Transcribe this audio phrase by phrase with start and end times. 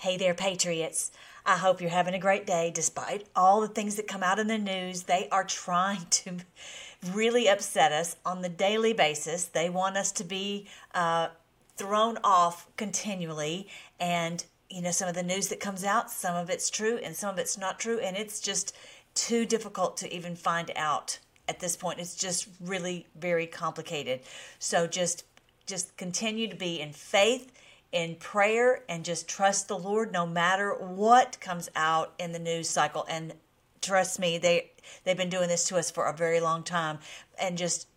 [0.00, 1.12] Hey there, Patriots.
[1.44, 4.46] I hope you're having a great day despite all the things that come out in
[4.46, 5.02] the news.
[5.02, 6.38] They are trying to
[7.12, 9.44] really upset us on the daily basis.
[9.44, 11.28] They want us to be uh,
[11.76, 13.68] thrown off continually.
[14.00, 17.14] And, you know, some of the news that comes out, some of it's true and
[17.14, 17.98] some of it's not true.
[17.98, 18.74] And it's just
[19.12, 22.00] too difficult to even find out at this point.
[22.00, 24.20] It's just really very complicated.
[24.58, 25.24] So just
[25.66, 27.52] just continue to be in faith
[27.92, 32.68] in prayer and just trust the Lord no matter what comes out in the news
[32.68, 33.04] cycle.
[33.08, 33.34] And
[33.80, 34.70] trust me, they
[35.04, 36.98] they've been doing this to us for a very long time
[37.38, 37.88] and just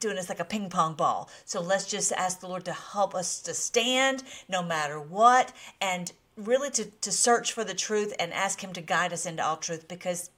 [0.00, 1.28] doing this like a ping pong ball.
[1.44, 6.12] So let's just ask the Lord to help us to stand no matter what and
[6.36, 9.56] really to, to search for the truth and ask him to guide us into all
[9.56, 10.30] truth because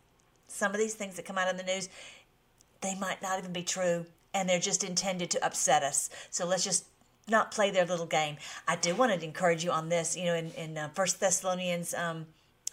[0.49, 1.89] some of these things that come out in the news,
[2.81, 6.09] they might not even be true and they're just intended to upset us.
[6.31, 6.87] So let's just
[7.31, 8.37] not play their little game.
[8.67, 10.17] I do want to encourage you on this.
[10.17, 12.27] You know, in in uh, First Thessalonians, um,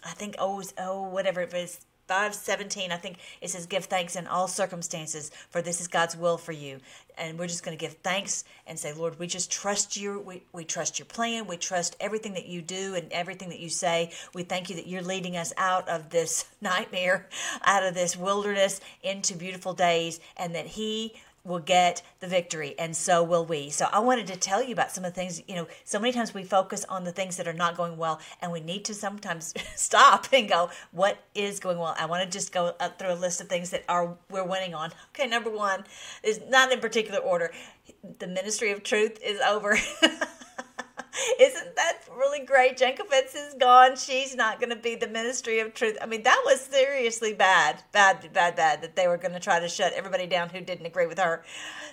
[0.04, 1.80] I think oh oh whatever it is.
[2.08, 6.38] 517 i think it says give thanks in all circumstances for this is god's will
[6.38, 6.80] for you
[7.18, 10.42] and we're just going to give thanks and say lord we just trust you we,
[10.52, 14.10] we trust your plan we trust everything that you do and everything that you say
[14.34, 17.28] we thank you that you're leading us out of this nightmare
[17.64, 21.14] out of this wilderness into beautiful days and that he
[21.48, 23.70] will get the victory and so will we.
[23.70, 26.12] So i wanted to tell you about some of the things you know so many
[26.12, 28.94] times we focus on the things that are not going well and we need to
[28.94, 31.94] sometimes stop and go what is going well?
[31.98, 34.74] I want to just go up through a list of things that are we're winning
[34.74, 34.92] on.
[35.10, 35.84] Okay number one
[36.22, 37.50] is not in particular order.
[38.18, 39.78] The ministry of truth is over
[41.40, 42.78] Isn't that really great?
[42.78, 43.96] Jankowicz is gone.
[43.96, 45.96] She's not going to be the ministry of truth.
[46.00, 49.60] I mean, that was seriously bad, bad, bad, bad that they were going to try
[49.60, 51.44] to shut everybody down who didn't agree with her.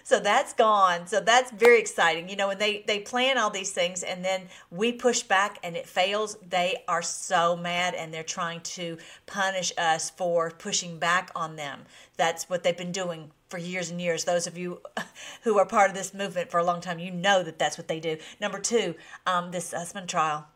[0.04, 1.08] So that's gone.
[1.08, 2.30] So that's very exciting.
[2.30, 5.76] You know, when they they plan all these things and then we push back and
[5.76, 11.32] it fails, they are so mad and they're trying to punish us for pushing back
[11.36, 11.82] on them.
[12.18, 14.24] That's what they've been doing for years and years.
[14.24, 14.82] Those of you
[15.44, 17.88] who are part of this movement for a long time, you know that that's what
[17.88, 18.18] they do.
[18.40, 18.96] Number two,
[19.26, 20.48] um, this Sussmann trial.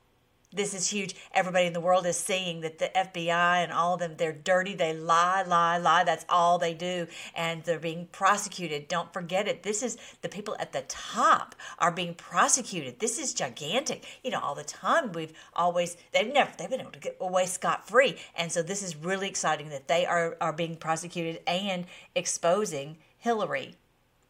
[0.52, 1.16] This is huge.
[1.32, 4.74] Everybody in the world is seeing that the FBI and all of them, they're dirty.
[4.74, 6.04] They lie, lie, lie.
[6.04, 7.06] That's all they do.
[7.36, 8.88] And they're being prosecuted.
[8.88, 9.62] Don't forget it.
[9.62, 13.00] This is the people at the top are being prosecuted.
[13.00, 14.04] This is gigantic.
[14.24, 17.46] You know, all the time we've always, they've never, they've been able to get away
[17.46, 18.18] scot free.
[18.36, 23.76] And so this is really exciting that they are, are being prosecuted and exposing Hillary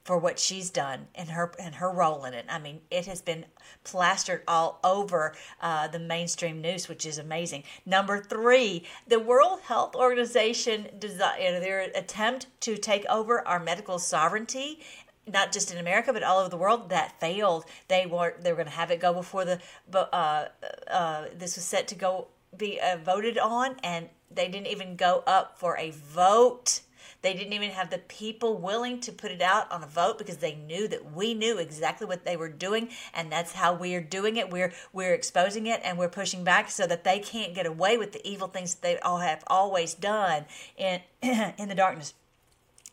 [0.09, 2.43] for what she's done and her and her role in it.
[2.49, 3.45] I mean, it has been
[3.83, 7.63] plastered all over uh, the mainstream news, which is amazing.
[7.85, 13.99] Number three, the World Health Organization desi- you their attempt to take over our medical
[13.99, 14.79] sovereignty
[15.27, 17.65] not just in America but all over the world that failed.
[17.87, 19.59] They were they were going to have it go before the
[19.93, 20.47] uh,
[20.89, 25.23] uh, this was set to go be uh, voted on, and they didn't even go
[25.25, 26.81] up for a vote.
[27.21, 30.37] They didn't even have the people willing to put it out on a vote because
[30.37, 34.01] they knew that we knew exactly what they were doing, and that's how we are
[34.01, 34.49] doing it.
[34.49, 38.13] We're we're exposing it and we're pushing back so that they can't get away with
[38.13, 40.45] the evil things that they all have always done
[40.77, 42.13] in in the darkness.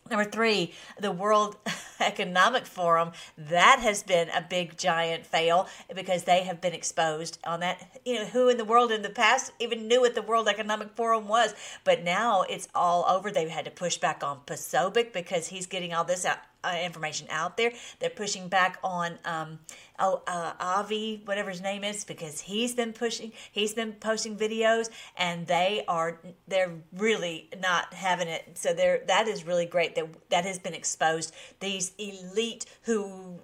[0.09, 1.57] Number three, the World
[1.99, 3.11] Economic Forum.
[3.37, 7.99] That has been a big giant fail because they have been exposed on that.
[8.05, 10.91] You know, who in the world in the past even knew what the World Economic
[10.95, 11.53] Forum was?
[11.83, 13.31] But now it's all over.
[13.31, 17.27] They've had to push back on Posobiec because he's getting all this out uh, information
[17.29, 17.71] out there.
[17.99, 19.59] They're pushing back on um,
[19.99, 24.89] oh uh, Avi, whatever his name is, because he's been pushing, he's been posting videos,
[25.15, 28.57] and they are they're really not having it.
[28.57, 31.33] So there, that is really great that that has been exposed.
[31.59, 33.39] These elite who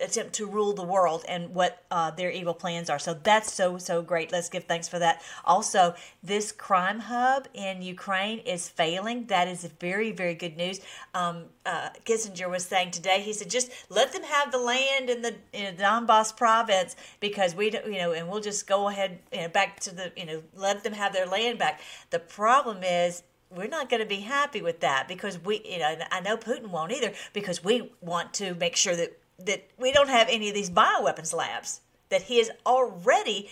[0.00, 2.98] attempt to rule the world and what uh, their evil plans are.
[2.98, 4.32] So that's so, so great.
[4.32, 5.22] Let's give thanks for that.
[5.44, 9.26] Also, this crime hub in Ukraine is failing.
[9.26, 10.80] That is very, very good news.
[11.14, 15.22] Um, uh, Kissinger was saying today, he said, just let them have the land in
[15.22, 19.42] the, in Donbass province because we don't, you know, and we'll just go ahead, you
[19.42, 21.80] know, back to the, you know, let them have their land back.
[22.10, 25.96] The problem is we're not going to be happy with that because we, you know,
[26.10, 30.08] I know Putin won't either because we want to make sure that that we don't
[30.08, 33.48] have any of these bioweapons labs that he has already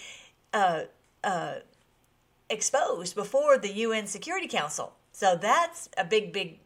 [0.52, 0.82] uh,
[1.22, 1.54] uh,
[2.48, 4.94] exposed before the UN Security Council.
[5.12, 6.58] So that's a big, big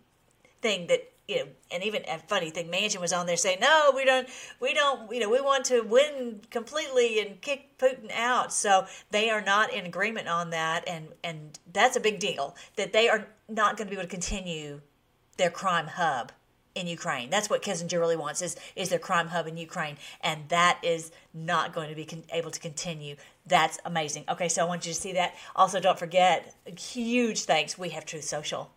[0.61, 3.93] thing that you know, and even a funny thing, Manchin was on there saying, "No,
[3.95, 4.29] we don't,
[4.59, 9.31] we don't, you know, we want to win completely and kick Putin out." So they
[9.31, 13.29] are not in agreement on that, and and that's a big deal that they are
[13.49, 14.81] not going to be able to continue
[15.37, 16.33] their crime hub
[16.75, 17.31] in Ukraine.
[17.31, 21.11] That's what Kissinger really wants is is their crime hub in Ukraine, and that is
[21.35, 23.17] not going to be con- able to continue.
[23.47, 24.25] That's amazing.
[24.29, 25.35] Okay, so I want you to see that.
[25.57, 27.79] Also, don't forget, huge thanks.
[27.79, 28.71] We have Truth Social.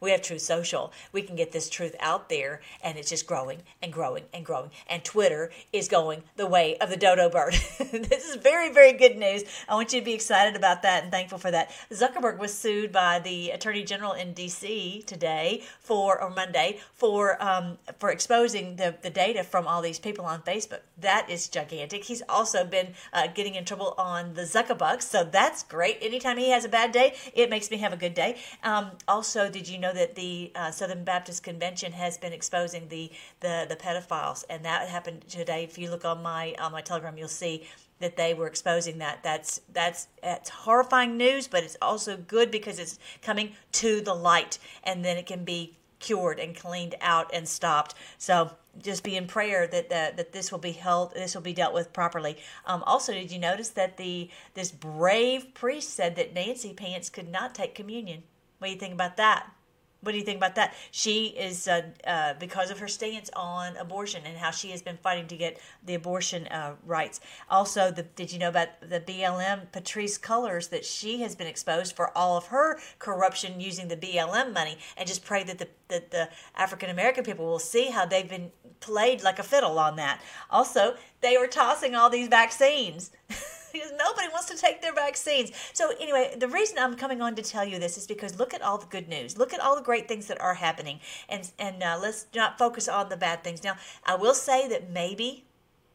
[0.00, 0.92] We have Truth Social.
[1.12, 4.70] We can get this truth out there, and it's just growing and growing and growing.
[4.88, 7.52] And Twitter is going the way of the dodo bird.
[7.78, 9.44] this is very, very good news.
[9.68, 11.70] I want you to be excited about that and thankful for that.
[11.90, 15.02] Zuckerberg was sued by the Attorney General in D.C.
[15.06, 20.24] today for, or Monday, for um, for exposing the, the data from all these people
[20.24, 20.80] on Facebook.
[21.00, 22.04] That is gigantic.
[22.04, 25.98] He's also been uh, getting in trouble on the Zuckerbucks, so that's great.
[26.00, 28.36] Anytime he has a bad day, it makes me have a good day.
[28.62, 29.87] Um, also, did you know?
[29.88, 34.64] Know that the uh, Southern Baptist Convention has been exposing the, the the pedophiles, and
[34.64, 35.64] that happened today.
[35.64, 37.64] If you look on my on my Telegram, you'll see
[38.00, 39.22] that they were exposing that.
[39.22, 44.58] That's that's that's horrifying news, but it's also good because it's coming to the light,
[44.84, 47.94] and then it can be cured and cleaned out and stopped.
[48.18, 51.52] So just be in prayer that that, that this will be held this will be
[51.52, 56.32] dealt with properly um, also did you notice that the this brave priest said that
[56.32, 58.22] nancy pants could not take communion
[58.58, 59.50] what do you think about that
[60.00, 60.74] what do you think about that?
[60.90, 64.96] She is uh, uh, because of her stance on abortion and how she has been
[64.96, 67.20] fighting to get the abortion uh, rights.
[67.50, 71.96] Also, the, did you know about the BLM Patrisse Cullors that she has been exposed
[71.96, 74.78] for all of her corruption using the BLM money?
[74.96, 78.52] And just pray that the that the African American people will see how they've been
[78.80, 80.20] played like a fiddle on that.
[80.50, 83.10] Also, they were tossing all these vaccines.
[83.72, 85.52] because nobody wants to take their vaccines.
[85.72, 88.62] So, anyway, the reason I'm coming on to tell you this is because look at
[88.62, 89.38] all the good news.
[89.38, 91.00] Look at all the great things that are happening.
[91.28, 93.62] And, and uh, let's not focus on the bad things.
[93.62, 95.44] Now, I will say that maybe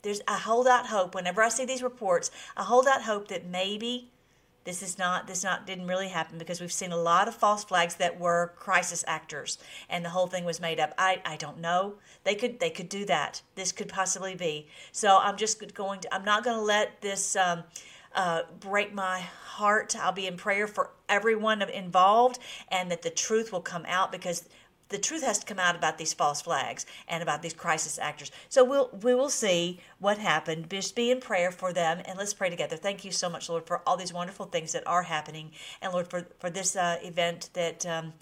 [0.04, 3.46] there's, I hold out hope whenever I see these reports, I hold out hope that
[3.46, 4.12] maybe
[4.64, 7.64] this is not this not didn't really happen because we've seen a lot of false
[7.64, 9.58] flags that were crisis actors
[9.90, 10.94] and the whole thing was made up.
[10.98, 11.96] I, I don't know.
[12.24, 13.42] They could they could do that.
[13.56, 14.68] This could possibly be.
[14.92, 17.64] So I'm just going to I'm not going to let this um,
[18.16, 19.96] uh, break my heart.
[19.96, 22.40] I'll be in prayer for everyone involved
[22.70, 24.48] and that the truth will come out because
[24.94, 28.32] the truth has to come out about these false flags and about these crisis actors.
[28.48, 30.70] So we'll we will see what happened.
[30.70, 32.78] Just be in prayer for them and let's pray together.
[32.78, 35.50] Thank you so much, Lord, for all these wonderful things that are happening,
[35.82, 37.86] and Lord for for this uh, event that.
[37.86, 38.14] Um,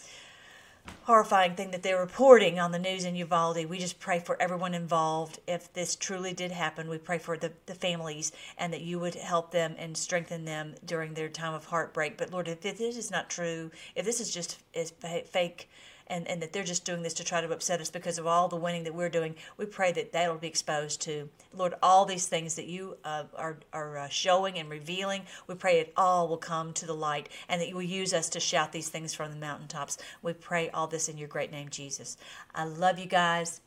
[1.04, 3.66] horrifying thing that they're reporting on the news in Uvalde.
[3.68, 5.40] We just pray for everyone involved.
[5.48, 9.14] If this truly did happen, we pray for the, the families and that you would
[9.14, 12.18] help them and strengthen them during their time of heartbreak.
[12.18, 15.70] But Lord, if this is not true, if this is just is fake
[16.12, 18.50] and, and that they're just doing this to try to upset us because of all
[18.50, 19.34] the winning that we're doing.
[19.58, 21.30] We pray that that'll be exposed to.
[21.56, 25.80] Lord, all these things that you uh, are, are uh, showing and revealing, we pray
[25.80, 28.74] it all will come to the light and that you will use us to shout
[28.74, 29.98] these things from the mountaintops.
[30.22, 32.18] We pray all this in your great name, Jesus.
[32.54, 33.62] I love you guys.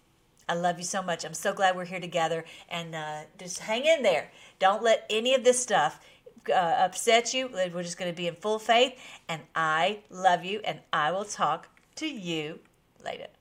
[0.47, 1.25] I love you so much.
[1.25, 2.45] I'm so glad we're here together.
[2.69, 4.31] And uh, just hang in there.
[4.59, 5.99] Don't let any of this stuff
[6.51, 7.49] uh, upset you.
[7.49, 8.93] We're just going to be in full faith.
[9.31, 10.61] And I love you.
[10.63, 12.61] And I will talk to you
[13.05, 13.34] later.